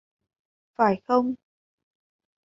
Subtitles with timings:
[0.75, 1.35] Phải không